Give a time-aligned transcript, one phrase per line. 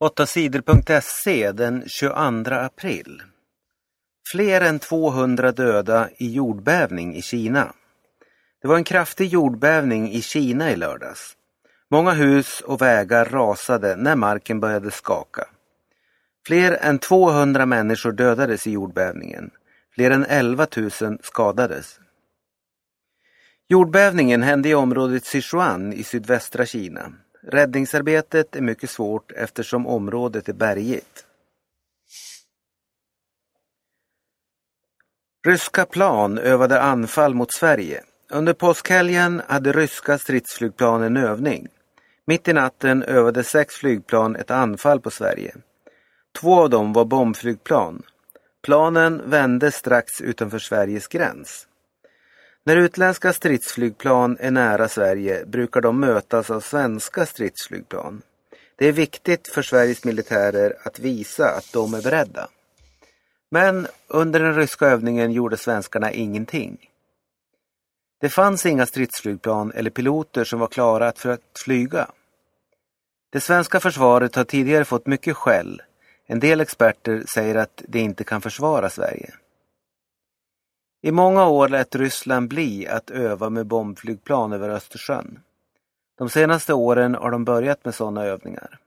[0.00, 3.22] 8sidor.se den 22 april.
[4.32, 7.72] Fler än 200 döda i jordbävning i Kina.
[8.62, 11.36] Det var en kraftig jordbävning i Kina i lördags.
[11.90, 15.44] Många hus och vägar rasade när marken började skaka.
[16.46, 19.50] Fler än 200 människor dödades i jordbävningen.
[19.94, 22.00] Fler än 11 000 skadades.
[23.68, 27.12] Jordbävningen hände i området Sichuan i sydvästra Kina.
[27.42, 31.26] Räddningsarbetet är mycket svårt eftersom området är bergigt.
[35.46, 38.02] Ryska plan övade anfall mot Sverige.
[38.30, 41.68] Under påskhelgen hade ryska stridsflygplan en övning.
[42.24, 45.54] Mitt i natten övade sex flygplan ett anfall på Sverige.
[46.40, 48.02] Två av dem var bombflygplan.
[48.62, 51.66] Planen vände strax utanför Sveriges gräns.
[52.64, 58.22] När utländska stridsflygplan är nära Sverige brukar de mötas av svenska stridsflygplan.
[58.76, 62.48] Det är viktigt för Sveriges militärer att visa att de är beredda.
[63.50, 66.90] Men under den ryska övningen gjorde svenskarna ingenting.
[68.20, 72.10] Det fanns inga stridsflygplan eller piloter som var klara för att flyga.
[73.32, 75.82] Det svenska försvaret har tidigare fått mycket skäll.
[76.26, 79.34] En del experter säger att det inte kan försvara Sverige.
[81.02, 85.40] I många år lät Ryssland bli att öva med bombflygplan över Östersjön.
[86.18, 88.78] De senaste åren har de börjat med sådana övningar.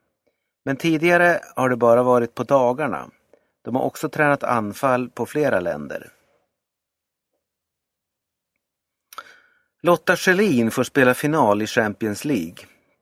[0.65, 3.09] Men tidigare har det bara varit på dagarna.
[3.61, 6.11] De har också tränat anfall på flera länder.
[9.81, 12.55] Lotta Schelin får spela final i Champions League.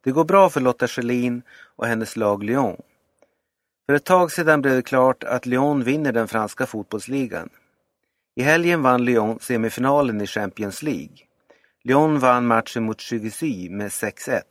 [0.04, 1.42] Det går bra för Lotta Schelin
[1.76, 2.82] och hennes lag Lyon.
[3.86, 7.50] För ett tag sedan blev det klart att Lyon vinner den franska fotbollsligan.
[8.36, 11.18] I helgen vann Lyon semifinalen i Champions League.
[11.84, 14.42] Lyon vann matchen mot Chugusy med 6-1.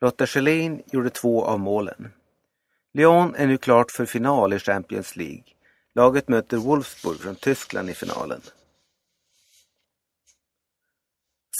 [0.00, 2.12] Lotta Schelin gjorde två av målen.
[2.94, 5.44] Lyon är nu klart för final i Champions League.
[5.94, 8.40] Laget möter Wolfsburg från Tyskland i finalen.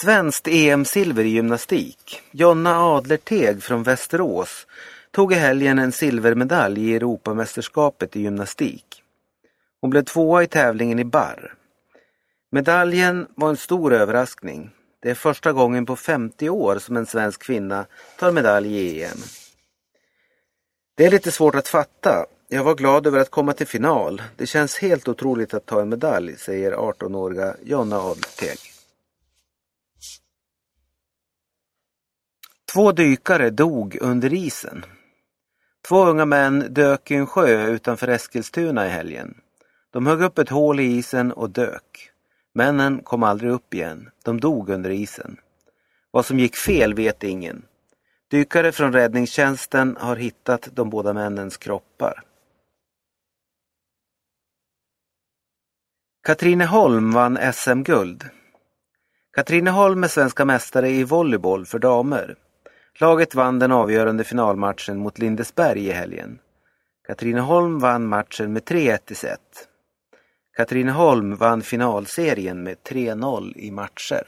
[0.02, 2.22] Svenskt EM-silver i gymnastik.
[2.30, 4.66] Jonna Adlerteg från Västerås
[5.10, 9.02] tog i helgen en silvermedalj i Europamästerskapet i gymnastik.
[9.80, 11.54] Hon blev tvåa i tävlingen i barr.
[12.50, 14.70] Medaljen var en stor överraskning.
[15.00, 17.86] Det är första gången på 50 år som en svensk kvinna
[18.18, 19.18] tar medalj i EM.
[20.94, 22.26] Det är lite svårt att fatta.
[22.48, 24.22] Jag var glad över att komma till final.
[24.36, 28.58] Det känns helt otroligt att ta en medalj, säger 18-åriga Jonna Adlerteg.
[32.72, 34.84] Två dykare dog under isen.
[35.88, 39.34] Två unga män dök i en sjö utanför Eskilstuna i helgen.
[39.90, 42.10] De högg upp ett hål i isen och dök.
[42.54, 44.10] Männen kom aldrig upp igen.
[44.24, 45.36] De dog under isen.
[46.10, 47.62] Vad som gick fel vet ingen.
[48.30, 52.22] Dykare från räddningstjänsten har hittat de båda männens kroppar.
[56.22, 58.24] Katrineholm vann SM-guld.
[59.32, 62.36] Katrineholm är svenska mästare i volleyboll för damer.
[63.00, 66.38] Laget vann den avgörande finalmatchen mot Lindesberg i helgen.
[67.06, 69.67] Katrineholm vann matchen med 3-1 i set.
[70.58, 74.22] Katrineholm vann finalserien med 3-0 i matcher.